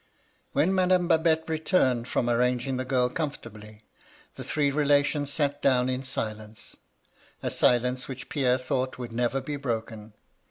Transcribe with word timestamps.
MY 0.55 0.61
LADY 0.63 0.71
LUDLOW. 0.71 0.81
175 0.95 1.19
^^ 1.19 1.23
When 1.27 1.29
Madame 1.29 1.37
Babette 1.37 1.47
returned 1.51 2.07
from 2.07 2.27
arranging 2.27 2.77
the 2.77 2.85
girl 2.85 3.07
comfortably, 3.07 3.83
the 4.33 4.43
three 4.43 4.71
relations 4.71 5.31
sat 5.31 5.61
down 5.61 5.89
in 5.89 6.01
silence; 6.01 6.77
a 7.43 7.51
silence 7.51 8.07
which 8.07 8.27
Pierre 8.27 8.57
thought 8.57 8.97
would 8.97 9.11
never 9.11 9.39
be 9.39 9.57
broken. 9.57 10.13